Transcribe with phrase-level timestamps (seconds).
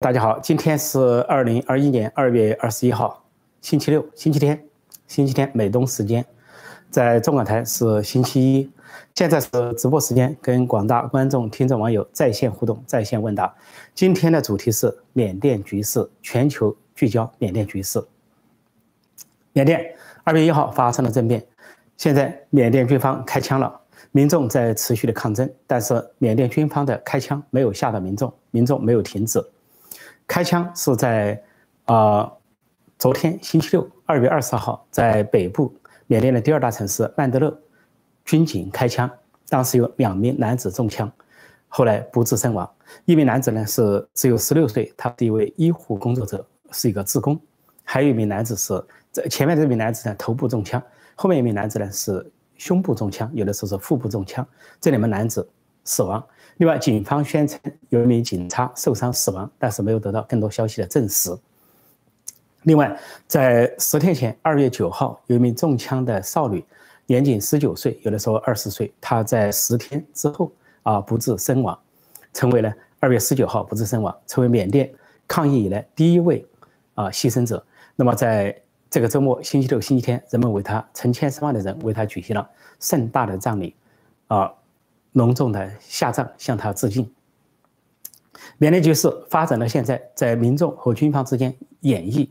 [0.00, 3.24] 大家好，今天是二零二一年二月二十一号，
[3.60, 4.64] 星期六，星期天，
[5.08, 6.24] 星期天美东时间，
[6.88, 8.70] 在中港台是星期一，
[9.16, 13.52] 现在是直播时间，跟广大观众、听众、网友在线互动、在线问答。
[13.92, 18.00] 今天的主题是缅甸局势，全球聚焦缅甸局势。
[19.52, 19.84] 缅甸
[20.22, 21.44] 二月一号发生了政变，
[21.96, 23.80] 现在缅甸军方开枪了，
[24.12, 29.44] 民众在持续的抗争，但是缅甸军方的开枪没有吓到民众，民众没有停止。
[30.28, 31.42] 开枪是在，
[31.86, 32.30] 啊，
[32.98, 35.74] 昨天星期六二月二十号，在北部
[36.06, 37.58] 缅甸的第二大城市曼德勒，
[38.26, 39.10] 军警开枪，
[39.48, 41.10] 当时有两名男子中枪，
[41.66, 42.70] 后来不治身亡。
[43.06, 47.40] 一名男子呢是只有十六岁，他是一位医护工作者，是一个职工。
[47.82, 50.80] 还有一名男子是在前面这名男子呢头部中枪，
[51.14, 54.46] 后面一名男子呢是胸部中枪，有的时候是腹部中枪，
[54.78, 55.48] 这两名男子
[55.88, 56.22] 死亡。
[56.58, 61.34] 另外，警方宣称有一名警察受伤死亡，但是没有得到更多消息的证实。
[62.64, 62.94] 另外，
[63.26, 66.62] 在十天前，二月九号，有一名中枪的少女，
[67.06, 71.78] 年仅十九岁，有的时候二十岁，她在十天之后啊不治身亡，
[72.34, 72.70] 成为了
[73.00, 74.92] 二月十九号不治身亡，成为缅甸
[75.26, 76.44] 抗疫以来第一位
[76.94, 77.64] 啊牺牲者。
[77.96, 78.54] 那么，在
[78.90, 82.46] 这个周末，星期六、星期天，人们为他成千上万的人为他举行了
[82.78, 83.74] 盛大的葬礼，
[84.26, 84.52] 啊。
[85.18, 87.10] 隆重的下葬，向他致敬。
[88.56, 92.28] 缅甸局势发展到现在，在民众和军方之间演绎，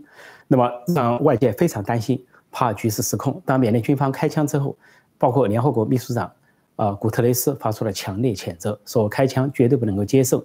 [0.47, 3.41] 那么让外界非常担心，怕局势失控。
[3.45, 4.75] 当缅甸军方开枪之后，
[5.17, 6.31] 包括联合国秘书长
[6.77, 10.43] 啊古特雷斯发出了强烈谴责，说开枪绝对不能够接受。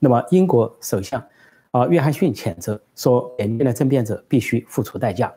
[0.00, 1.24] 那么英国首相
[1.70, 5.32] 啊约翰逊谴责说，缅甸的政变者必须付出代价。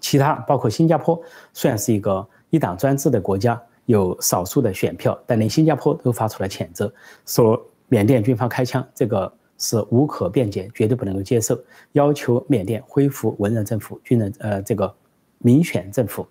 [0.00, 1.18] 其他包括新加坡，
[1.54, 3.60] 虽然是一个一党专制的国家。
[3.86, 6.92] 有少数的选票，但连新加坡都发出了谴责，
[7.24, 11.58] 说缅甸军方开枪，这个是无可辩解，绝对不能够接受，
[11.92, 14.92] 要求缅甸恢复文人政府、军人呃这个
[15.38, 16.26] 民选政府。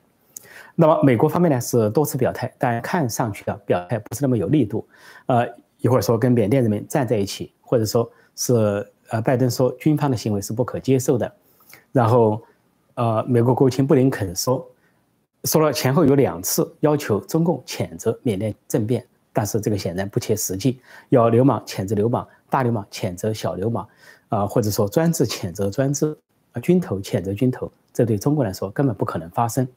[0.76, 4.86] 那么美国方面呢是多次表态，但看上去啊表态不是那么有力度。
[5.28, 11.34] 呃，一会儿说跟缅甸人民站在一起，或者说是呃拜登说军方的行为是不可接受的，
[11.94, 12.42] 然后
[12.96, 14.70] 呃美国国务卿布林肯说。
[15.46, 20.80] 说了前后有两次要求中共谴责缅甸政变，但是这个显然不切实际。
[21.10, 23.88] 要流氓谴责流氓，大流氓谴责小流氓，
[24.30, 26.18] 啊，或者说专制谴责专制，
[26.54, 29.68] 啊，军头谴责军头，这对中国来说根本不可能发生。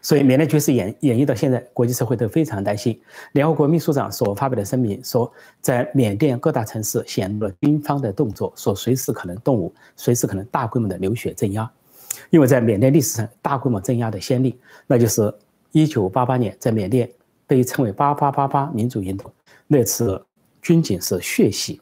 [0.00, 2.98] 所以缅甸局势演演绎到现在，国际社会都非常担心。
[3.32, 5.30] 联合国秘书长所发表的声明说，
[5.60, 11.68] 在缅甸各大城市显露了军方的动作，说随时可能动武，随时可能大规模的流血镇压。
[12.30, 15.32] 因为在缅甸历史上大规模镇压的先例，那就是
[15.72, 17.10] 1988年在缅甸
[17.46, 19.30] 被称为“八八八八”民主运动，
[19.66, 20.22] 那次
[20.60, 21.80] 军警是血洗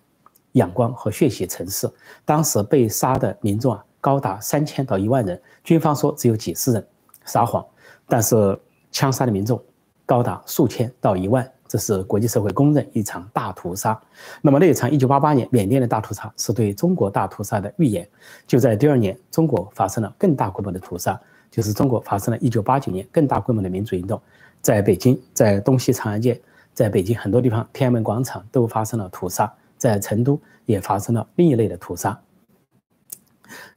[0.52, 1.90] 仰光和血洗城市，
[2.24, 6.86] 当时被杀的民众啊高达三千到一万人，军方说只有几十人，
[7.24, 7.64] 撒谎，
[8.08, 8.58] 但是
[8.90, 9.62] 枪杀的民众
[10.06, 11.48] 高达数千到一万。
[11.70, 13.96] 这是国际社会公认一场大屠杀。
[14.42, 18.04] 那么那一场1988年缅甸的大屠杀是对中国大屠杀的预言。
[18.44, 24.20] 就在第二年，中国发生了更大规模的屠杀，就是中国发生了一九八九年更大规模的民主运动，
[24.60, 26.40] 在北京，在东西长安街，
[26.74, 32.20] 在北京很多地方，天安门广场都发生了屠杀，在成都也发生了另一类的屠杀。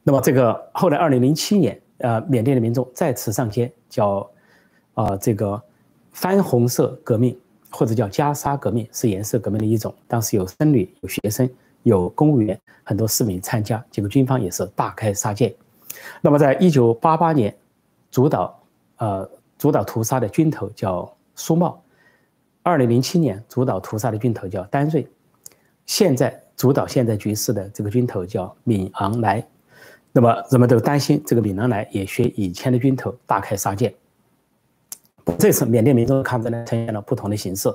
[0.01, 4.27] 那么这个后来，二零零七年，呃，缅甸的民众再次上街，叫
[4.95, 5.61] 啊这个
[6.11, 7.37] 翻红色革命。
[7.73, 9.93] 或者叫加沙革命，是颜色革命的一种。
[10.07, 11.49] 当时有僧侣、有学生、
[11.81, 15.53] 有公务员，很多市民参加，结果军方也是大开杀戒。
[16.21, 17.53] 那么，在一九八八年，
[18.11, 18.63] 主导
[18.97, 21.81] 呃主导屠杀的军头叫苏茂；
[22.61, 25.03] 二零零七年主导屠杀的军头叫丹瑞；
[25.87, 29.45] 现在主导现在局势的这个军头叫敏昂莱。
[30.11, 33.95] 那么，人们都担心这个敏昂莱也学以前的军头大开杀戒。
[35.39, 37.69] 这次缅甸民众的抗争呢，呈现了不同的形式。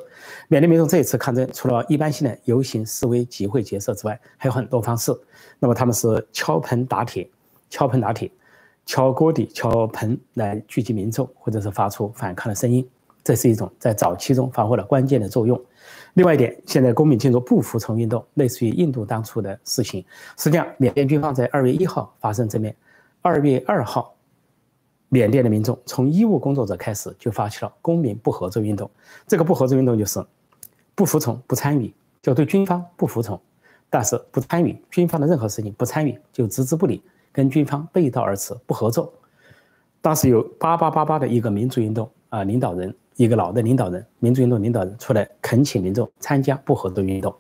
[0.49, 5.13] 缅甸民众这一次抗争，除了一般性的游行、示威、集会、结社之外，还有很多方式。
[5.59, 7.29] 那么他们是敲盆打铁、
[7.71, 8.31] 敲盆打铁、
[8.85, 12.87] 敲锅底、敲盆来聚集民众，或者是发出反抗的声音。
[13.25, 15.61] 这是一种在早期中发挥了关键的作用。
[16.15, 20.05] 另外一点，现在公民进入不服从运动，类似于印度当初的事情。
[20.37, 22.75] 实际上，缅甸军方在二月一号发生政变，
[23.23, 24.15] 二月二号。
[25.09, 28.91] 缅甸的民众从医务工作者开始就发起了公民不合作运动。
[29.27, 30.25] 这个不合作运动就是
[30.95, 33.41] 不服从、不参与，就对军方不服从，
[33.89, 37.03] 但是不参与军方的任何事情，不参与就置之不理，
[37.33, 39.13] 跟军方背道而驰，不合作。
[40.01, 47.35] 当时有八八八八的一个民主运动啊，领导人一个老的领导人，民主运动领导人出来恳请民众参加不合作运动。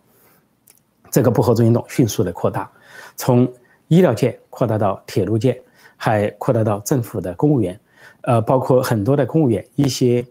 [1.10, 2.70] 这个不合作运动迅速的扩大，
[3.16, 3.50] 从
[3.88, 5.60] 医疗界扩大到铁路界，
[5.98, 7.78] 还扩大到政府的公务员，
[8.22, 10.24] 呃，包括很多的公务员，一些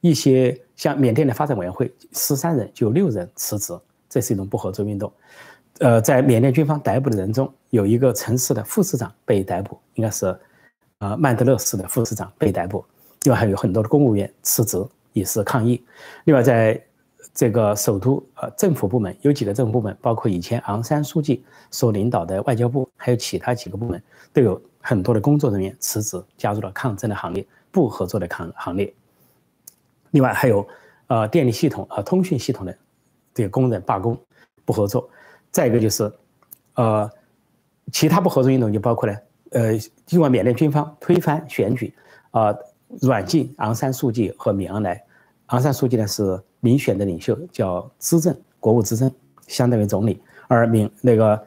[0.00, 3.72] 一些像缅甸的发展委员会十三人就有六人辞职，
[4.10, 5.10] 这是一种不合作运动。
[5.78, 10.36] 呃，在缅甸军方逮捕的人中，有一个城市的副市长被逮捕，应该是
[10.98, 12.84] 呃曼德勒市的副市长被逮捕。
[13.22, 14.82] 另外还有很多的公务员辞职
[15.12, 15.84] 以示抗议。
[16.24, 16.82] 另外在
[17.34, 24.58] 这个首都呃，政府部门有几个政府部门，包括以前昂山书记所领导的外交部，还有其他几个部门，都有
[24.88, 28.94] 很多的工作人员辞职，加入了抗争的行列，不合作的抗行列。
[30.12, 30.66] 另外还有
[31.08, 32.78] 呃电力系统和通讯系统的
[33.34, 34.16] 这个工人罢工，
[34.64, 35.08] 不合作。
[35.50, 36.12] 再一个就是，
[36.74, 37.10] 呃，
[37.92, 39.18] 其他不合作运动就包括了，
[39.50, 41.92] 呃，尽管缅甸军方推翻选举，
[42.30, 42.54] 啊，
[43.02, 45.02] 软禁昂山素季和米昂莱，
[45.46, 46.40] 昂山素季呢是。
[46.60, 49.12] 民选的领袖叫资政，国务资政，
[49.46, 50.20] 相当于总理。
[50.48, 51.40] 而敏那个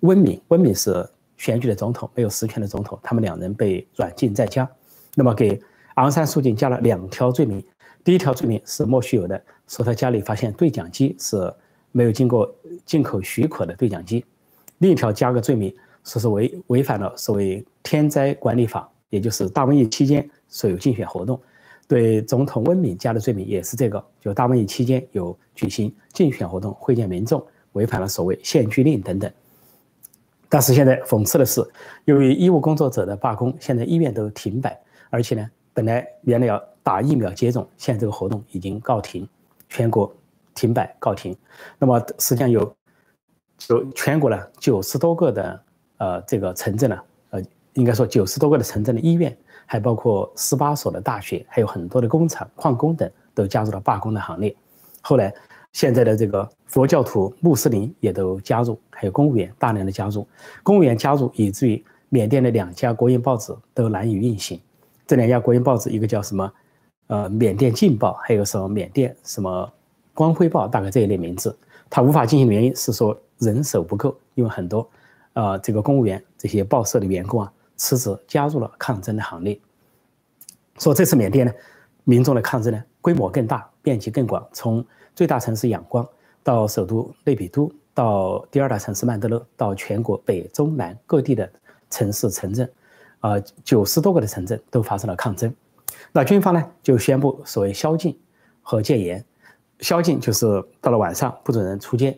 [0.00, 1.06] 温敏，温敏是
[1.42, 2.96] 选举的总统，没有实权的总统。
[3.02, 4.68] 他们两人被软禁在家。
[5.16, 5.60] 那么给
[5.96, 7.60] 昂山素季加了两条罪名。
[8.04, 11.52] 第一条罪名是莫须有的，说他家里发现对讲机是
[11.90, 12.48] 没有经过
[12.86, 14.24] 进口许可的对讲机。
[14.78, 15.74] 另一条加个罪名，
[16.04, 21.40] 说是违违反了所谓天灾管理法，也就是大瘟疫期间所有竞选活动。
[21.88, 29.28] 对总统温敏加的罪名也是这个，就大瘟疫期间有举行竞选活动、会见民众，违反了所谓限聚令等等。
[30.52, 31.66] 但是现在讽刺的是，
[32.04, 34.78] 由于医务工作者的罢工，现在医院都停摆，
[35.08, 39.26] 而且呢，本来原来要打疫苗接种，现在这个活动已经告停，
[39.70, 40.14] 全国
[40.54, 41.34] 停摆告停。
[41.78, 42.76] 那么实际上有
[43.68, 45.62] 有全国呢九十多个的
[45.96, 47.00] 呃这个城镇呢，
[47.30, 49.34] 呃应该说九十多个的城镇的医院。
[49.64, 54.54] 还包括十八所的大学，还有很多的工厂、矿工等都加入了罢工的行列。
[55.00, 55.32] 后来，
[55.72, 60.26] 现在的这个佛教徒、穆斯林也都加入，还有公务员大量的加入。
[60.62, 64.60] 公务员加入，以至于缅甸的两家国营报纸都难以运行。
[65.06, 66.52] 这两家国营报纸，一个叫什么？
[67.08, 69.70] 呃，缅甸镜报，还有什么缅甸什么
[70.14, 71.54] 光辉报，大概这一类名字。
[71.90, 74.88] 它无法进行的原因是说人手不够，因为很多，
[75.34, 77.52] 呃，这个公务员这些报社的员工啊。
[77.74, 79.58] 辞职加入了抗争的行列。
[80.78, 81.52] 说这次缅甸呢，
[82.04, 84.82] 民众的抗争呢规模更大，面积更广，从
[85.14, 86.08] 最大城市仰光
[86.42, 91.50] 到首都内比都，到第二大城市曼德勒，到全国北中南各地的
[91.90, 92.70] 城市城镇，
[93.20, 95.52] 啊，九十多个的城镇都发生了抗争。
[96.12, 98.18] 那军方呢就宣布所谓宵禁
[98.62, 99.22] 和戒严。
[99.80, 100.46] 宵禁就是
[100.80, 102.16] 到了晚上不准人出街，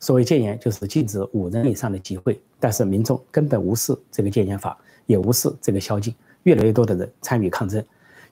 [0.00, 4.76] 所谓戒严就是禁止五人以上的集会，但是民众根本无视这个戒严法。
[5.06, 6.14] 也无视这个宵禁，
[6.44, 7.84] 越来越多的人参与抗争，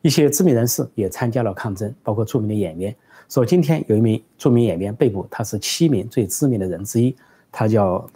[0.02, 2.94] 一些知名人士也参加了抗争，包括著名的演员。
[3.28, 7.16] 说今天有一名著名演员被捕，他是七名最知名的人之一，
[7.50, 8.06] 他叫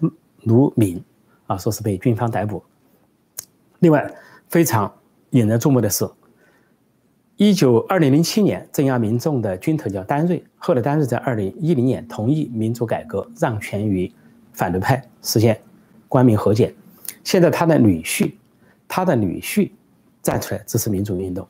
[0.43, 1.03] 卢敏，
[1.47, 2.63] 啊，说是被军方逮捕。
[3.79, 4.13] 另外，
[4.49, 4.93] 非常
[5.31, 6.07] 引人注目的是，
[7.37, 14.13] 一九二零零七年镇压民众的军头叫丹瑞，后来丹瑞在二零一零年同意民主改革，让权于
[14.53, 15.59] 反对派，实现
[16.09, 16.75] 官民和解。
[17.25, 18.33] 现在他的女婿。
[18.89, 19.73] 他的女婿
[20.23, 21.45] 站出来支持民主运动，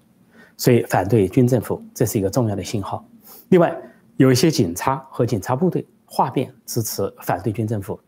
[0.56, 3.06] 所以反对军政府，这是一个重要的信号。
[3.49, 3.76] 另外，
[4.17, 7.99] 有一些警察和警察部队哗变支持反对军政府。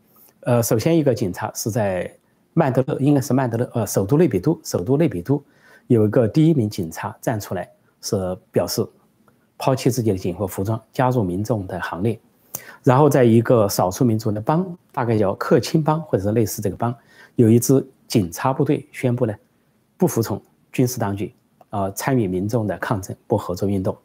[0.41, 2.11] 呃，首先一个警察是在
[2.53, 5.43] 曼德勒，应该是曼德勒，呃，首都内比都，首都内比都
[5.87, 7.69] 有一个第一名警察站出来，
[8.01, 8.85] 是表示
[9.57, 12.19] 抛弃自己的警服服装，加入民众的行列。
[12.83, 16.95] 然后，在一个少数民族的邦，大概叫克钦邦或者是类似这个邦，
[17.35, 17.85] 有一支。
[18.09, 19.35] 警察部队宣布呢，
[19.95, 20.41] 不服从
[20.71, 21.31] 军事当局，
[21.69, 23.95] 啊，参与民众的抗争，不合作运动。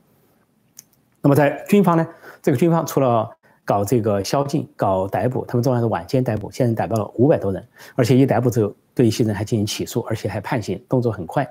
[1.21, 2.07] 那么在军方呢，
[2.43, 3.29] 这个军方除了
[3.65, 11.49] 搞这个宵禁、搞逮捕，他们重要是晚间逮捕，现在逮捕了五百多人，而且一逮捕之后，对一些人还进行起诉，而且还判刑，动作很快。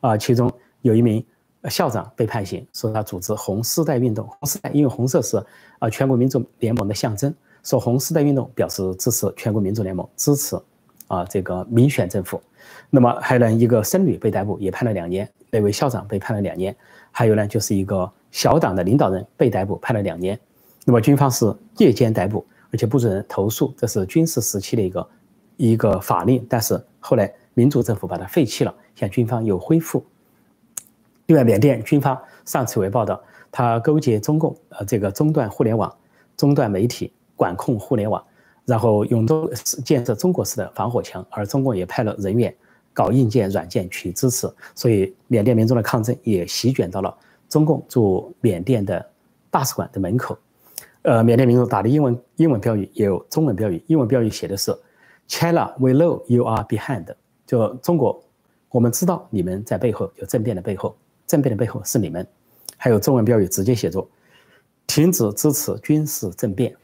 [0.00, 1.24] 啊，其中有一名
[1.68, 5.36] 校长被判刑，说他组织红丝带运动，红丝带因为红色是
[5.78, 10.58] 啊全国民主联盟的象征，说红丝带运动表示支持全国民主联盟，支持。
[11.08, 12.40] 啊，这个民选政府，
[12.90, 16.74] 那么还有呢，一个僧侣被逮捕，也判了两年；那位校长被判了两年，
[17.10, 20.38] 还有呢，就是一个小党的领导人被逮捕，判了两年。
[20.84, 25.08] 那么军方是夜间逮捕，而且不准人投诉，这是军事时期的一个
[25.56, 26.44] 一个法令。
[26.48, 30.04] 但是后来民主政府把它废弃了，现在军方又恢复。
[31.26, 33.18] 另外，缅甸军方上次有报道，
[33.50, 35.94] 他勾结中共，呃，这个中断互联网，
[36.36, 38.22] 中断媒体，管控互联网。
[38.72, 39.52] 然后永州
[39.84, 42.56] 建设中国式的防火墙，而中共也派了人员
[42.94, 47.14] 搞硬件、软件去支持，所以缅甸民众的抗争也席卷到了
[47.50, 49.06] 中共驻缅甸的
[49.50, 50.38] 大使馆的门口。
[51.02, 54.74] 呃，缅甸民众打的英文英文标语也有中文标语，英文标语写的是
[55.28, 57.14] “China, we know you are behind”，
[57.46, 58.24] 就中国，
[58.70, 62.26] 我们知道你们在背后有政变的背后，政变的背后是你们。
[62.78, 64.08] 还有中文标语直接写作
[64.88, 66.74] “停止支持军事政变”，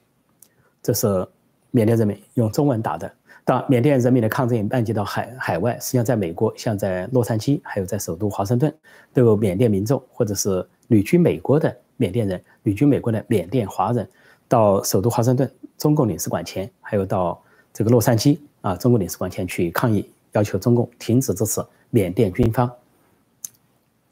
[0.84, 1.26] 这是
[1.70, 3.10] 缅甸人民用中文打的。
[3.44, 8.72] 当缅甸人民的抗争蔓延到海海外，实际上在美国，像在洛杉矶，还有在首都华盛顿，
[9.12, 14.06] 都有缅甸民众或者是旅居美国的缅甸人、旅居美国的缅甸华人，
[14.46, 17.40] 到首都华盛顿中共领事馆前，还有到
[17.72, 22.70] 这个洛杉矶啊中共领事馆前去抗议，要求中共停止支持缅甸军方。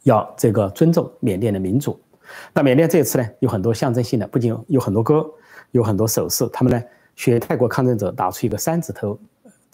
[0.05, 1.99] 要这个尊重缅甸的民主。
[2.53, 5.29] 那缅甸这次呢，有很多象征性的，不仅有很多歌，
[5.73, 6.49] 有很多手势。
[6.53, 6.83] 他们呢，
[7.16, 9.18] 学泰国抗争者打出一个三指头，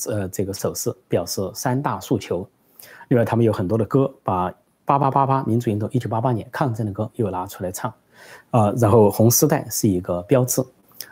[0.07, 2.49] 呃，这个手势表示三大诉求。
[3.09, 4.51] 另外，他们有很多的歌，把
[4.85, 7.93] 八八八八民主运动一九八八年抗争的歌又拿出来唱。
[8.51, 10.65] 啊，然后红丝带是一个标志，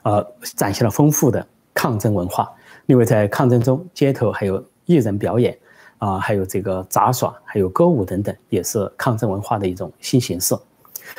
[0.04, 2.50] 呃，展现了丰富的抗争文化。
[2.86, 5.56] 另外，在抗争中，街头还有艺人表演。
[5.98, 10.56] 啊，还有这个杂耍，还有歌舞等等，也是抗争文化的一种新形式。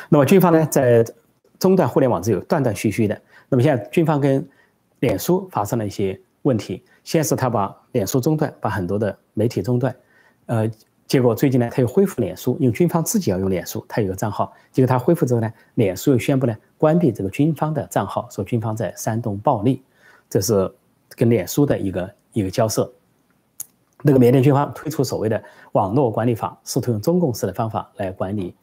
[0.08, 1.06] 那么军方呢，在
[1.56, 3.16] 中断互联网之后，断断续续的。
[3.48, 4.44] 那么现在军方跟
[5.02, 9.94] 脸书发生了一些问题，先是他把脸书中断，把很多的媒体中断。
[10.46, 10.70] 呃，
[11.08, 14.52] 结果最近呢，他又恢复脸书，因为军方自己要用脸书，他有个账号。
[14.70, 19.82] 结果他恢复之后呢，脸书又宣布呢，关闭这个军方的账号，说军方在煽动暴力。
[20.30, 20.72] 这是
[21.16, 22.90] 跟脸书的一个一个交涉。
[24.02, 25.42] 那个缅甸军方推出所谓的
[25.72, 28.54] 网络管理法，试图用中共式的方法来管理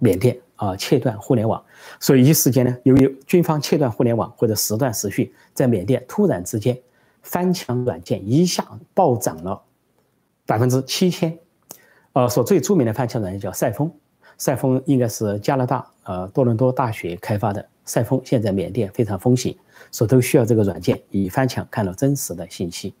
[0.00, 1.62] 缅甸啊，切断互联网。
[2.00, 6.76] 所以一时间呢，由于军方切断互联网或者时断时续，在缅甸突然之间，
[7.22, 9.62] 翻墙软件一下暴涨了
[10.44, 11.38] 百分之七千。
[12.12, 13.88] 呃，所最著名的翻墙软件叫赛风，
[14.36, 17.64] 赛风应该是加拿大呃多伦多大学开发的。
[17.84, 19.56] 赛风现在缅甸非常风行，
[19.90, 22.94] 所都需要这个软件以翻墙看到真实的信息。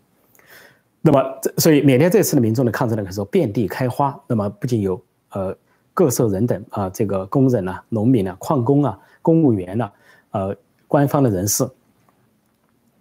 [1.00, 4.20] 那么，这所以缅甸这次的民众的抗争呢，可以说遍地开花。
[4.26, 5.56] 那么不仅有呃
[6.00, 9.92] 各色人等啊，这个工人啊、农民啊、矿工啊、公务员呐，
[10.30, 10.56] 呃
[10.88, 11.68] 官方的人士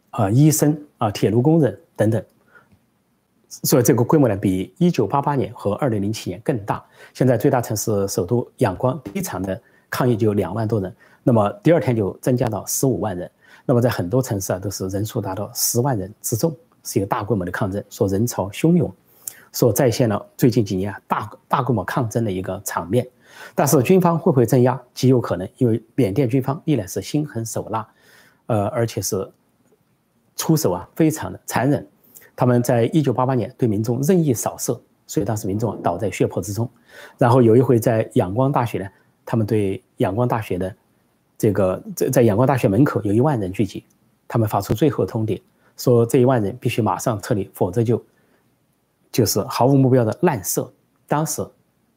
[0.09, 2.21] 啊、医生啊、铁路工人等等。
[3.47, 6.83] 所以这个规模呢，比一九八八年和二零零七年更大。
[7.13, 13.31] 现在最大城市首都仰光第一场的抗议就有两万多人，那么第二天就增加到十五万人。
[13.65, 16.53] 那么在很多城市啊，都是人数达到十万人之众。
[16.83, 18.93] 是一个大规模的抗争，说人潮汹涌，
[19.53, 23.07] 说再现了最近几年大大规模抗争的一个场面。
[23.55, 27.87] 但是军方会不会镇压，极有可能，因为缅甸军方历来是心狠手辣，
[28.47, 29.31] 呃，而且是
[30.35, 31.87] 出手啊，非常的残忍。
[32.35, 36.69] 他们在一九八八年对民众任意扫射，所以当时民众倒在血泊之中。
[37.17, 38.89] 然后有一回在仰光大学呢，
[39.25, 40.75] 他们对仰光大学的
[41.37, 43.85] 这个在在仰光大学门口有一万人聚集，
[44.27, 45.41] 他们发出最后通牒。
[45.77, 48.03] 说这一万人必须马上撤离，否则就
[49.11, 50.71] 就是毫无目标的滥射。
[51.07, 51.45] 当时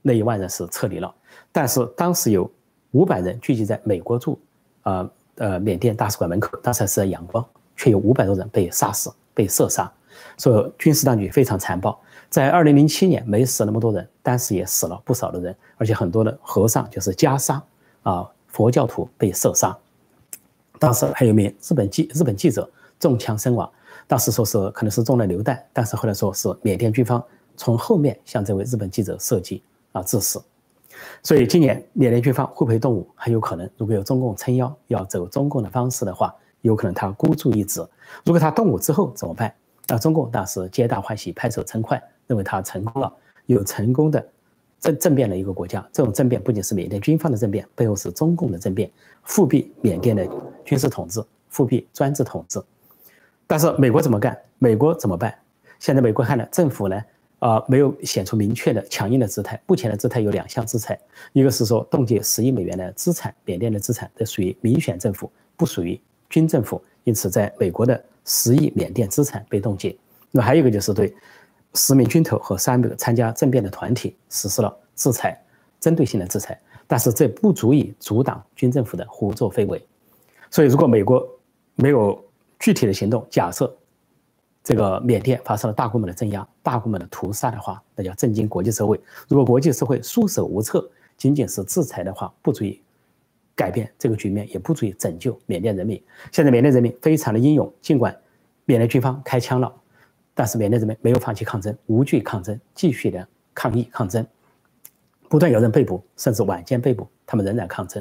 [0.00, 1.14] 那一万人是撤离了，
[1.50, 2.50] 但是当时有
[2.92, 4.40] 五百人聚集在美国驻
[4.82, 7.44] 呃呃缅甸大使馆门口，当时还是在阳光，
[7.76, 9.92] 却有五百多人被杀死、被射杀。
[10.36, 11.98] 所以军事当局非常残暴。
[12.28, 17.60] 在二零零七年没死那么多人，当时也死了不少的人，而且很多的和尚就是袈裟
[18.02, 19.76] 啊佛教徒被射杀。
[20.78, 22.68] 当时还有一名日本记日本记者。
[22.98, 23.68] 中枪身亡，
[24.12, 27.24] 当时说是可能是中了榴弹，但是后来说是缅甸军方
[27.56, 30.38] 从后面向这位日本记者射击啊致死。
[31.22, 33.08] 所以今年缅甸军方会不会动武？
[33.14, 33.66] 很有可能。
[33.78, 37.80] 如果有中共撑腰，要走中共的方式的话，有可能他孤注一掷。
[38.22, 39.50] 如果他动武之后怎么办？
[39.88, 43.10] 那中共当时皆大欢喜，拍手称快，认为他成功了，
[43.46, 44.22] 有成功的
[44.78, 45.82] 政政变的一个国家。
[45.90, 48.90] 这种政变不仅是缅甸军方的政变，背后是中共的政变，
[49.22, 50.28] 复辟缅甸的
[50.66, 52.62] 军事统治，复辟专制统治。
[53.52, 54.34] 但是美国怎么干？
[54.58, 55.34] 美国怎么办？
[55.78, 56.98] 现在美国看呢，政府呢，
[57.38, 59.60] 啊，没有显出明确的强硬的姿态。
[59.66, 60.98] 目前的姿态有两项制裁，
[61.34, 69.94] 一个是说冻结十亿美元的资产，缅甸的资产，这属于民选政府，不属于军政府，因此在美国的十亿缅甸资产被冻结。
[70.30, 71.14] 那还有一个就是对
[71.74, 75.38] 十名军头和三个参加政变的团体实施了制裁，
[75.78, 76.58] 针对性的制裁。
[76.86, 79.86] 但是这不足以阻挡军政府的胡作非为。
[80.50, 81.22] 所以如果美国
[81.74, 82.18] 没有，
[82.62, 83.76] 具体的行动，假设
[84.62, 88.98] 这个缅甸发生了大规模的镇压、大规模的屠杀的话，那叫震惊国际社会。
[89.28, 92.80] 如果国际社会束手无策，仅仅是制裁的话，不足以
[93.56, 96.00] 改变这个局面，也不足以拯救缅甸人民。
[96.30, 98.16] 现在缅甸人民非常的英勇，尽管
[98.64, 99.74] 缅甸军方开枪了，
[100.32, 104.24] 但是缅甸人民没有放弃抗争，无惧抗争，继续的抗议抗争。
[105.28, 108.00] 不断有人被捕，甚至晚间被捕，他们仍然抗争。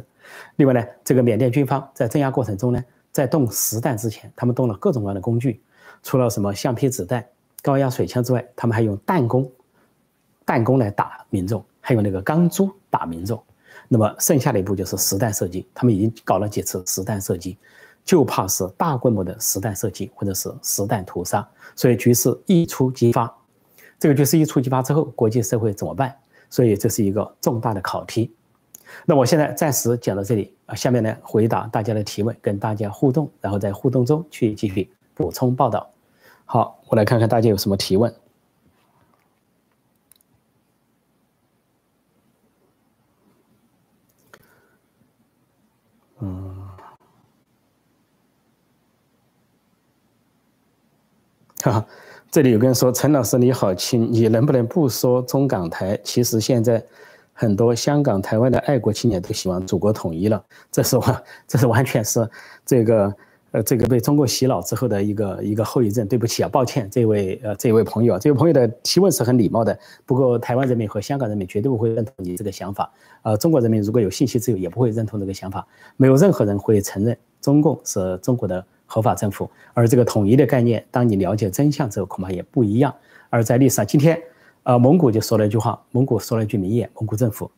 [0.57, 5.61] 另外呢，这个缅甸军方在镇压过程中呢，在动实弹之前，他们动了各种各样的工具，
[6.03, 7.25] 除了什么橡皮子弹、
[7.61, 9.49] 高压水枪之外，他们还用弹弓、
[10.45, 13.41] 弹弓来打民众，还有那个钢珠打民众。
[13.87, 17.57] 那么剩下的一步就是实弹射击，他们已经搞了几次实弹射击，
[18.05, 23.33] 就怕是大规模的实弹射击或者是实弹屠杀，所以局势一触即发。
[23.99, 26.15] 这个局势一触即发之后，国际社会怎么办？
[26.49, 28.33] 所以这是一个重大的考题。
[29.05, 35.89] 那我现在暂时讲到这里，下面呢回答大家的提问，跟大家互动，然后在互动中去继续补充报道。
[36.45, 38.13] 好，我来看看大家有什么提问。
[46.19, 46.67] 嗯，
[51.63, 51.85] 哈哈，
[52.29, 55.97] 这里有个人说：“陈老师你好，亲你能不能不说中港台？
[56.03, 56.83] 其实现在
[57.41, 62.29] 很多香港、台湾的爱国青年都希望祖国统一了， 这是完， 这是完全是
[62.63, 63.11] 这个。”
[63.53, 72.89] 呃，这个被中国洗脑之后的一个一个后遗症，对不起啊，抱歉，这位呃这位朋友，这位朋友的提问是很礼貌的，不过台湾人民和香港人民绝对不会认同你这个想法，
[73.23, 75.67] 呃，中国人民如果有信息自由，也不会认同这个想法，
[75.97, 82.95] 没有任何人会承认中共是中国的合法政府，而这个统一的概念，当你了解真相之后，恐怕也不一样。
[83.29, 84.17] 而在历史上，今天，
[84.63, 87.49] 呃，蒙古就说了一句话，蒙古说了一句名言，蒙古政府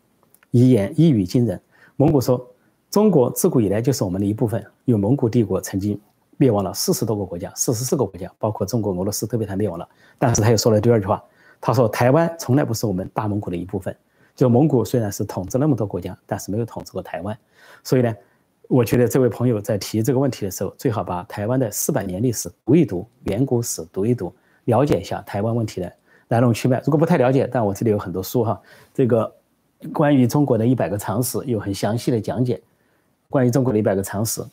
[0.52, 1.62] 一言一语惊人，
[1.96, 2.48] 蒙古说。
[2.90, 6.00] 中国自古以来就是我们的一部分，因为蒙古帝国曾经
[6.38, 9.90] 灭亡了四十多个国家，四十四个国家，包括中国、俄罗斯都被他灭亡了。
[10.20, 11.24] 但是他又说了第二句话，
[11.60, 13.96] 他说台湾从来不是我们大蒙古的一部分。
[14.36, 17.36] 就蒙古虽然是统治那么多国家，但是没有统治过台湾。
[17.84, 18.16] 所以呢，
[18.68, 24.32] 我觉得这位朋友在提这个问题的时候，最好把台湾的四百年历史读一读，远古史读一读，
[24.66, 25.92] 了解一下台湾问题的
[26.30, 26.82] 来龙去脉。
[26.86, 28.62] 如果不太了解，但我这里有很多书哈，
[28.94, 29.34] 这个
[29.92, 32.62] 关于中国的一百个常识有很详细的讲解。
[33.30, 34.44] 关于中国的一百个常识，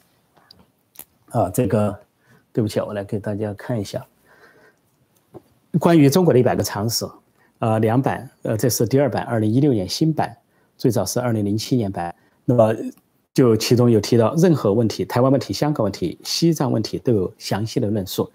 [1.31, 1.99] 啊，这个
[2.53, 4.03] 对不起，我来给大家看一下。
[5.79, 7.07] 关于中国的一百个常识，
[7.59, 10.35] 呃，两版，呃，这是第二版，二零一六年新版，
[10.78, 12.15] 最早是二零零七年版。
[12.45, 12.75] 那么
[13.35, 18.28] 就其中有提到，任何问题，台湾问题、香港问题、西藏问题都有详细的论述。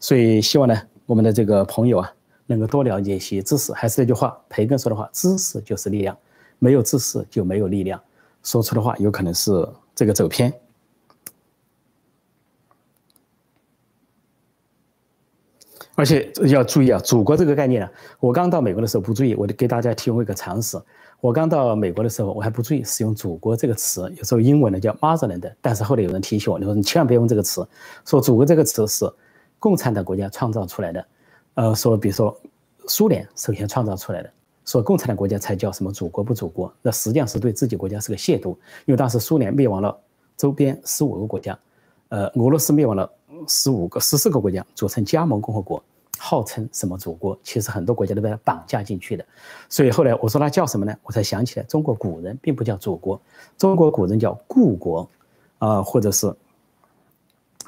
[0.00, 0.76] 所以希望呢，
[1.06, 2.12] 我们的这个朋友啊，
[2.46, 3.72] 能够多了解一些知识。
[3.72, 6.16] 还是那句话，培根说的话，知识就是力量，
[6.58, 8.00] 没有知识就没有力量。
[8.42, 9.68] 说出的话有可能是。
[9.94, 10.50] 这个走偏，
[15.94, 20.80] 而且要注意啊，祖国这个概念啊，我刚到美国的时候不注意，我就给大家提供一个常识。
[21.20, 27.64] 我刚到美国的时候，我还不注意使用“祖国”这个词，有时候英文呢叫 “motherland”，但是后来有人提醒我，你说你千万别用这个词，
[28.06, 29.04] 说“祖国”这个词是
[29.58, 31.06] 共产党国家创造出来的，
[31.54, 32.38] 呃，说比如说
[32.86, 34.30] 苏联首先创造出来的。
[34.64, 36.72] 说共产党国家才叫什么祖国不祖国？
[36.82, 38.50] 那实际上是对自己国家是个亵渎。
[38.86, 39.98] 因为当时苏联灭亡了
[40.36, 41.58] 周边十五个国家，
[42.10, 43.10] 呃，俄罗斯灭亡了
[43.48, 45.82] 十五个、十四个国家，组成加盟共和国，
[46.16, 47.36] 号称什么祖国？
[47.42, 49.26] 其实很多国家都被他绑架进去的。
[49.68, 50.94] 所以后来我说他叫什么呢？
[51.02, 53.20] 我才想起来，中国古人并不叫祖国，
[53.58, 55.10] 中国古人叫故国，
[55.58, 56.32] 啊，或者是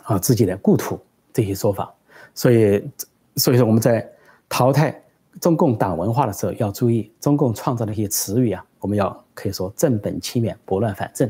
[0.04, 0.96] 啊自己的故土
[1.32, 1.92] 这些说法。
[2.36, 2.88] 所以，
[3.36, 4.08] 所以说我们在
[4.48, 5.00] 淘汰。
[5.40, 11.28] 中共党文化的时候要注意，中共创造的一些词语啊，我们要可以说正本清源，拨乱反正，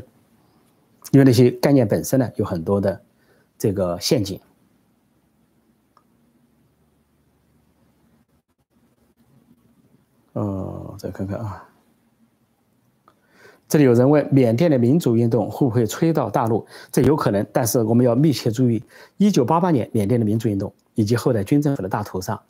[1.11, 3.01] 因为那些概念本身呢有很多的
[3.57, 4.39] 这个陷阱。
[10.33, 11.67] 哦，再看看啊，
[13.67, 16.63] 这里有人问缅甸的民主运动会不会吹到大陆？
[16.91, 18.83] 这有可能，但是我们要密切注意，
[19.17, 22.41] 一九八八年缅甸的民主运动以及后来军政府的大屠杀。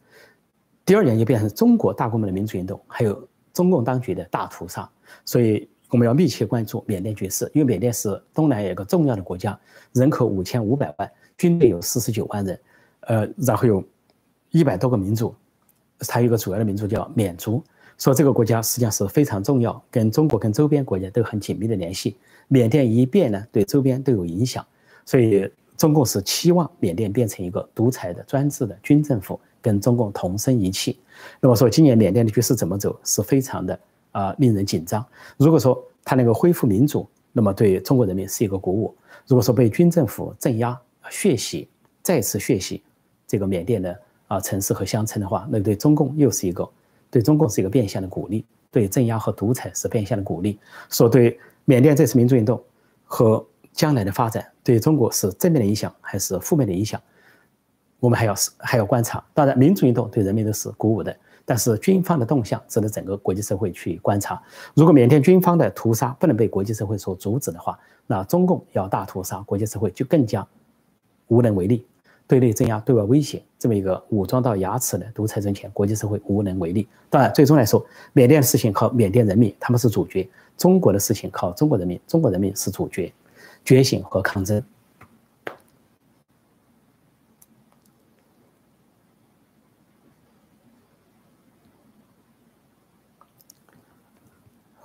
[0.86, 4.88] 第二年就变成中国大规模的民主运动，还有中共当局的大屠杀，
[5.26, 9.60] 所以我们要密切关注缅甸局势，因为缅甸是东南亚一个重要的国家，
[9.94, 12.60] 人口五千五百万，军队有四十九万人，
[13.02, 13.84] 呃，然后有
[14.52, 15.34] 一百多个民族，
[16.00, 17.64] 它有一个主要的民族叫缅族，
[17.98, 22.16] 说这个国家实际上是非常重要，跟中国跟周边国家都很紧密的联系。
[22.48, 24.64] 缅甸一变呢，对周边都有影响，
[25.04, 29.40] 所以中共是期望缅甸变成一个独裁的专制的军政府。
[29.62, 31.00] 跟中共同生一气，
[31.42, 33.80] 那么说今年缅甸的局势怎么走是非常的
[34.12, 35.04] 啊令人紧张。
[35.38, 38.94] 如果说他能够恢复民主，那么对中国人民是一个鼓舞；
[39.26, 41.68] 如果说被军政府镇压、血洗、
[42.04, 42.84] 再次血洗
[43.26, 46.70] 这个缅甸的啊城市和乡村的话，那对中共又是一个
[47.10, 50.60] 对中共是一个变相的鼓励，对镇压和独裁是变相的鼓励。
[50.92, 52.64] 说对缅甸这次民主运动
[53.04, 57.00] 和将来的发展，对中国是正面的影响还是负面的影响？
[58.00, 64.42] 我们还要是还要观察，当然，民主运动对人民都是鼓舞的，但是军方的动向值得整个国际社会去观察。
[64.74, 70.46] 如果缅甸军方的屠杀不能被国际社会所阻止的话，那中共要大屠杀，国际社会就更加
[71.28, 71.86] 无能为力。
[72.28, 76.88] 对内镇压、对外威胁，这么一个武装到牙齿的独裁政权，国际社会无能为力。
[77.08, 83.14] 当然，最终来说，缅甸的事情靠缅甸人民，他们是主角；中国的事情靠中国人民，中国人民是主角。
[83.66, 84.64] 觉醒和抗争。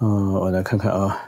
[0.02, 1.26] 嗯，我来看看啊。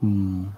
[0.00, 0.52] 嗯，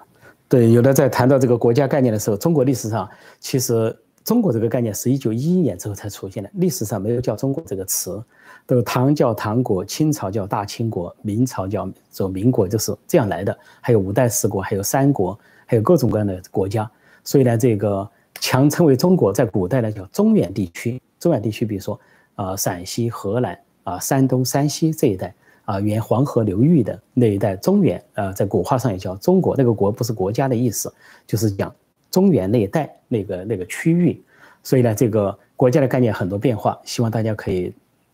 [0.49, 3.07] 对，有的在谈到这个国家概念的时候，中国历史上
[3.41, 8.25] 其实中国这个概念是一九一一年之后才出现的，历史上没有叫中国这个词，
[8.66, 13.57] 都唐叫唐国，清朝叫大清国，明朝叫做民国，就是这样来的。
[13.81, 16.90] 还有五代十国，还有三国，还有各种各样的国家。
[17.25, 18.09] 所以呢，这个
[18.40, 21.98] 强称为中国，在古代呢叫中原地区，中原地区，比如说。
[22.35, 25.35] 啊，陕西、河南啊，山东、山西这一带
[25.66, 29.55] 啊，沿黄河流域的那一带中原啊，在古话上也叫中国。
[29.55, 30.92] 那个国不是国家的意思，
[31.27, 31.72] 就是讲
[32.11, 34.20] 中原那一带那个那个区域。
[34.62, 37.70] 所以呢，这个国家的概念很多变化，希望大家可以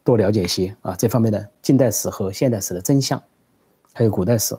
[0.09, 3.23] 多了解一些啊这方面的近代史和现代史的真相，
[3.93, 4.57] 还有古代史。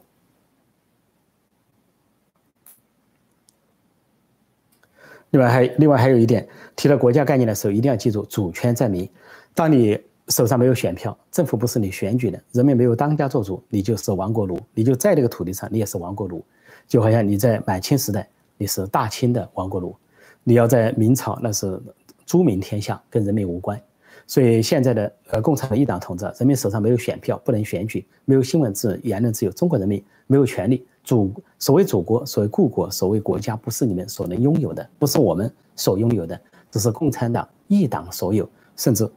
[5.31, 9.09] 另外还另外还有一点，提到国家概念的时候，一定要记住主权在民。
[9.55, 16.45] 当你手上没有选票，政府不是你选举的，人民没有当家做主，你就是亡国奴，你就在这个土地上，你也是亡国奴。
[16.87, 19.95] 就好像你在满清时代，你是大清的亡国奴，
[20.43, 21.81] 你要在明朝，那是
[22.23, 23.81] 朱明天下，跟人民无关。
[24.29, 30.85] 所以现在的呃共产党一党统治，人民手上没有选票，不能选举，没有新闻自由、言论自由，中国人民没有权利。
[31.03, 36.39] 祖所谓祖国，所谓故国，所谓国家，不是你们所能拥有的，不是我们所拥有的，
[36.69, 39.09] 只是共产党一党所有，甚至。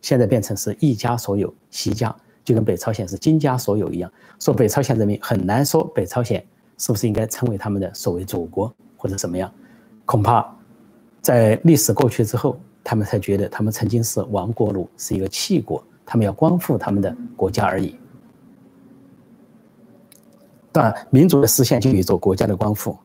[0.00, 4.10] 现在变成是一家所有，习家就跟北朝鲜是金家所有一样。
[4.38, 6.42] 说北朝鲜人民很难说北朝鲜
[6.78, 9.52] 是不是应该称为他们的所谓祖国或者怎么样？
[10.06, 10.46] 恐怕
[11.22, 17.98] 在历史过去之后，他们才觉得他们曾经是亡国奴，是一个弃国，他们要光复他们的国家而已。
[20.70, 22.96] 当然，民族的实现就有着国家的光复。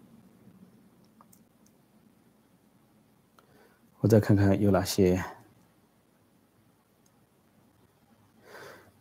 [4.01, 5.23] 我再看看有哪些。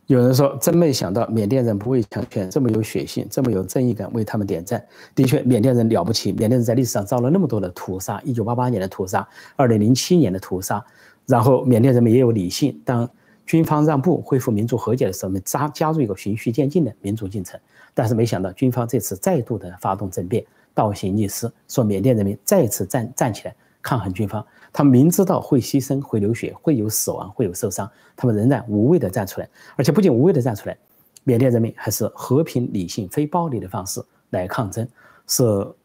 [0.09, 4.83] 有人说，真没想到缅甸人不畏强权，这么有血性，这么有正义感，为他们点赞。
[5.13, 6.31] 的确，缅甸人了不起。
[6.31, 10.83] 缅甸人在历史上遭了那么多的屠杀，一九八八年的屠杀，二零零七年的屠杀。
[11.27, 12.75] 然后，缅甸人民也有理性。
[12.83, 13.07] 当
[13.45, 17.59] 军方让步，恢复民族和解的时候，我们加加入一个循序渐进的民主进程。
[17.93, 20.43] 但是，没想到军方这次再度的发动政变，
[20.73, 24.43] 倒行逆施，说缅甸人民再次站站起来抗衡军方。
[24.71, 30.77] 他明知道会牺牲、会流血、会有死亡、会有受伤，他们仍然无畏的站出来，而且不仅无畏的站出来，
[31.23, 34.87] 缅甸人民还是和平、理性、非暴力的方式来抗争，
[35.27, 35.43] 是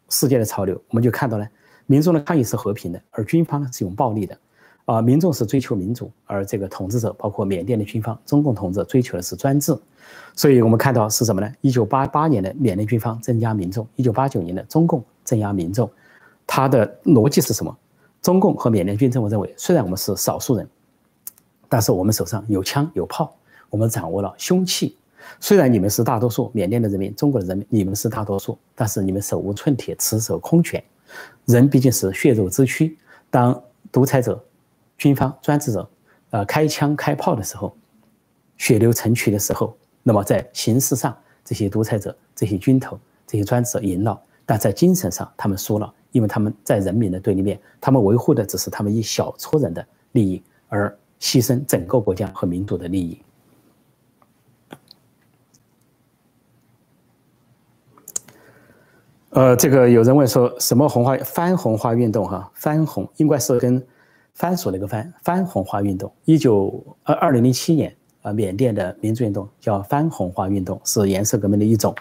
[0.09, 0.81] 世界的潮流。
[0.89, 1.47] 我们就看到呢，
[1.87, 4.39] 民众的抗议是和平的，而军方呢是用暴力的，
[4.85, 9.77] 啊，民众是追求民主，而这个统治者，包括缅甸的军方、中共统治追求的是专制。
[10.37, 11.51] 所以我们看到是什么呢？
[11.63, 15.91] 一九八八年的缅甸军方镇压民众，一九八九年的中共镇压民众，
[16.47, 17.75] 它的逻辑是什么？
[18.25, 20.67] 中共和缅甸军政府认为，虽然我们是少数人，
[21.69, 23.37] 但是我们手上有枪有炮，
[23.69, 24.97] 我们掌握了凶器。
[25.39, 30.83] 虽然你们是大多数，缅甸的人民、中国的人民，你们是大多数，但是你们手无寸铁，赤手空拳。
[31.45, 32.97] 人毕竟是血肉之躯。
[33.29, 34.43] 当独裁者、
[34.97, 35.87] 军方专制者，
[36.31, 37.77] 呃，开枪开炮的时候，
[38.57, 45.93] 血流成渠的时候，那么在形式上，这些独裁者、这些军头、这些专制者赢了，但在精神上，他们输了。
[46.15, 53.21] 因为他们在人民的对立面，他们维护的只是他们一小撮人的利益，而牺牲整个国家和民族的利益。
[59.31, 62.25] 呃，这个有人问说什么红花番红花运动？
[62.25, 63.85] 哈，番红应该是跟
[64.35, 66.13] 番薯那个番番红花运动。
[66.27, 71.93] 一九二二零零七年啊，缅甸的民主运动叫番红花运动，是颜色革命的一种。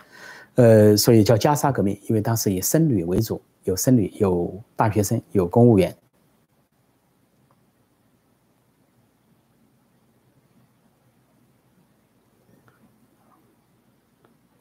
[0.54, 3.42] 呃，所以叫加沙革命，因为当时以僧侣为主。
[3.64, 5.96] 有僧侣，有大学生，有公务员。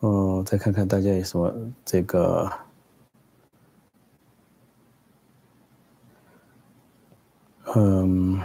[0.01, 2.51] 嗯，再看看大家有什么这个，
[7.75, 8.41] 嗯。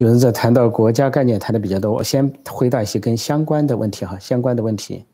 [0.00, 5.04] 有人在谈到国家概念谈的比较多我先回答一些跟相关的问题哈相关的问题。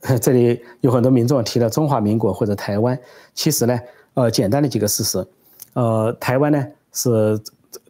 [0.20, 2.98] 这里有很多民众提到中华民国或者台湾
[3.32, 3.80] 其实呢
[4.12, 5.26] 呃简单的几个事实。
[5.72, 7.40] 呃台湾呢是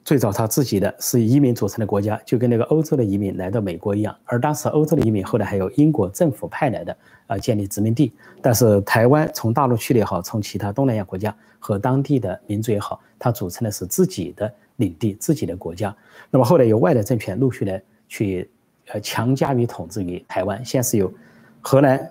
[0.05, 15.95] 最早他自己的是以移民组成的国家，就跟那个欧洲的移民来到美国一样，而当时欧洲的移民后来还有英国政府派来的啊建立殖民地，但是台湾从大陆去的也好，从其他东南亚国家和当地的民族也好，它组成的是自己的领地、自己的国家。
[16.31, 18.51] 那么后来有外来政权陆续的去
[18.89, 21.13] 呃强加于统治于台湾，先是由。
[21.61, 22.11] 荷兰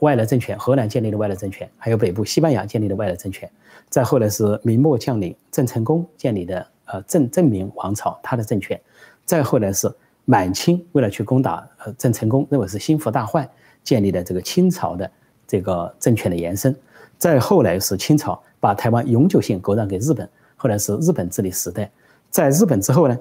[0.00, 3.48] 外来政权，荷兰建立的外来政权，还有北部西班牙建立的外来政权，
[3.90, 8.80] 再后来是明末将领郑成功建立的呃郑郑明王朝，他的政权，
[9.24, 9.90] 再后来是
[10.24, 13.48] 满清为了去攻打呃郑成功认为是心腹大患
[13.82, 15.10] 建立的这个清朝的
[15.46, 16.76] 这个政权的延伸，
[17.16, 21.90] 再后来是清朝把台湾永久性割让给日本，后来是日本治理时代，
[22.30, 23.18] 在日本之后呢，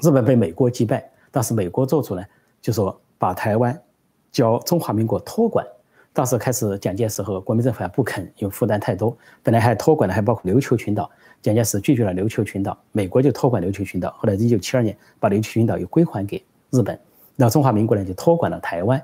[0.00, 2.24] 日本被美国击败，但是美国做出呢
[2.60, 3.80] 就说把台湾。
[4.32, 5.66] 交中华民国托管，
[6.12, 9.16] 当时开始蒋介石和国民政府还不肯，因为负担太多。
[9.42, 11.08] 本来还托管的还包括琉球群岛，
[11.40, 14.10] 蒋介石拒绝了琉球群岛，美国就托管琉球群岛。
[14.18, 16.98] 后来一九七二年把琉球群岛又归还给日本，
[17.36, 19.00] 那中华民国呢就托管了台湾。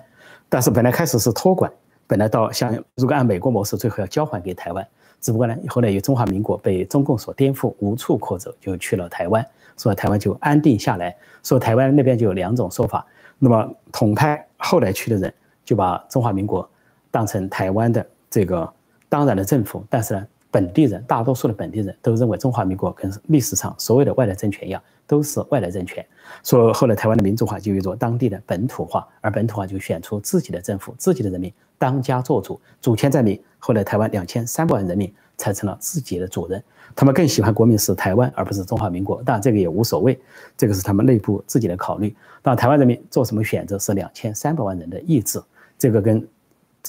[0.49, 1.73] 但是本来开始是托管，
[2.07, 4.87] 本来到像如果按美国模式，最后要交还给台湾。
[5.21, 9.45] 只不过呢，后来有中华民国被中共所颠覆，无处可走，就去了台湾，
[9.77, 11.17] 所以台湾就安定下来。
[11.43, 13.07] 说台湾那边就有两种说法。
[13.39, 15.33] 那么统派后来去的人
[15.65, 16.69] 就把中华民国
[17.17, 18.71] 当成台湾的这个
[19.09, 26.05] 当然的政府，但是呢，本地人大多数的本地人都认为中华民国跟历史上所有的外来政权一样，都是外来政权。
[26.43, 33.43] 所以后来台湾的民主化就有着当地的本土化，而本土化就选出自己的政府、自己的人民当家作主，主权在民。
[33.59, 36.63] 后来台湾两千三百万人民才成了自己的主人。
[36.95, 39.23] 他们更喜欢国民是台湾，而不是中华民国。
[39.25, 40.21] 但，这个也无所谓，
[40.55, 42.15] 这个是他们内部自己的考虑。
[42.43, 45.43] 那，台湾人民做什么选择是两千三百万人的意志，
[45.79, 46.23] 这个跟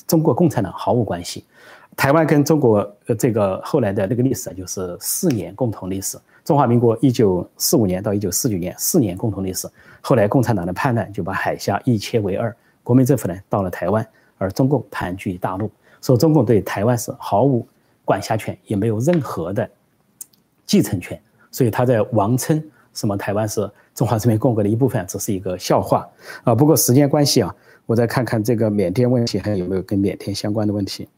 [0.05, 1.45] 中国共产党毫无关系。
[1.95, 6.17] 台湾跟中国呃这个后来的那个历史啊就是四年共同历史。
[6.43, 9.67] 中华民国一九四五年到一九四九年四年共同历史。
[10.01, 14.07] 后来共产党的叛乱就把海峡一切为二，国民政府呢到了台湾，
[14.37, 17.67] 而中共盘踞大陆，所以中共对台湾是毫无
[18.05, 19.69] 管辖权，也没有任何的。
[20.65, 22.61] 继承权，所以他在王称
[22.93, 26.07] 什么台湾是中华人民共和国的一部分，只是一个笑话
[26.43, 26.53] 啊。
[26.53, 27.53] 不过时间关系啊，
[27.87, 31.09] 我再看看这个缅甸问题还有没有跟缅甸相关的问题。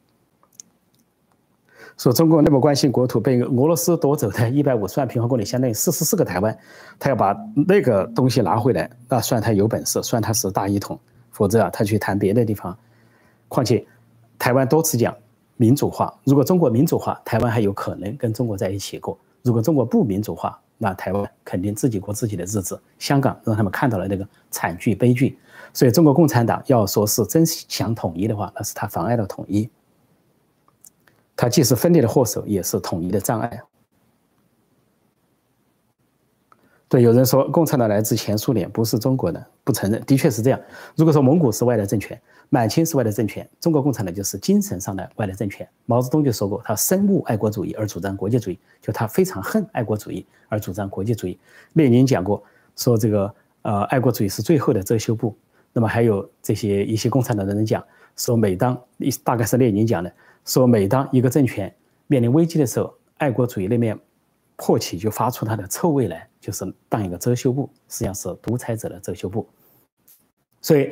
[1.98, 6.58] 说中国那么关心国土被俄罗斯夺走的一百五十万平方公里，相当于四十四个台湾，
[6.98, 7.36] 他要把
[7.68, 10.98] 那个东西拿回来，那算他有本事，算他是大一统。
[11.32, 12.78] 否则啊，他去谈别的地方。
[13.48, 13.86] 况且
[14.38, 15.16] 台湾多次讲
[15.58, 19.18] 民主化，如果中国民主化，台湾还有可能跟中国在一起过。
[19.42, 22.80] 如果中国不民主化，那台湾肯定自己过自己的日子。
[22.98, 25.38] 香港让他们看到了那个惨剧悲剧，
[25.74, 29.70] 所以中国共产党要说是真想统一的话，那是他妨碍了统一。
[31.36, 33.62] 他既是分裂的祸首，也是统一的障碍。
[36.88, 40.60] 对，有人说共产党来自前苏联，不是中国的，不承认，的确是这样。
[40.96, 42.20] 如果说蒙古是外来政权。
[42.52, 45.70] 满清是外来政权，中国共产党就是精神上的外来政权。
[45.86, 51.40] 毛泽东就说过，他深恶爱国主义而主张国际主义，就他非常恨爱国主义而主张国际主义。
[51.74, 52.42] 列宁讲过，
[52.76, 55.38] 说这个呃爱国主义是最后的遮羞布。
[55.74, 57.84] 那么还有这些一些共产党的人讲，
[58.16, 60.12] 说每当一大概是列宁讲的，
[60.46, 61.74] 说每当一个政权
[62.08, 63.98] 面临危机的时候，爱国主义那面
[64.56, 69.48] 破起就发出它的臭味来，就是当一个遮羞布，实际上是独裁者的遮羞布。
[70.62, 70.92] 所以。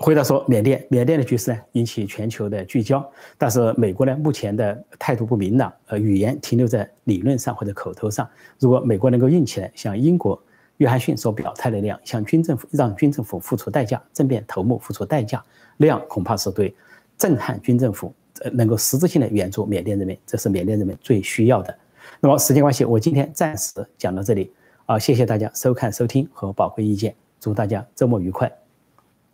[0.00, 3.04] 回答说，缅甸缅甸的局势呢引起全球的聚焦，
[3.36, 8.30] 但是美国呢目前的态度不明朗，呃，语言停留在理论上或者口头上。
[8.60, 10.40] 如果美国能够硬起来，像英国
[10.78, 15.44] 约翰逊所表态的那样，向军政府让军政府付出代价，政变头目付出代价，
[15.76, 16.74] 那样恐怕是对
[17.16, 21.76] 震撼军政府，呃，能够实质性的援助缅甸人民，这是缅甸人民最需要的。
[22.20, 24.52] 那么时间关系，我今天暂时讲到这里，
[24.86, 28.50] 啊，谢谢大家收看收听和宝贵意见，祝大家周末愉快，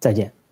[0.00, 0.43] 再见。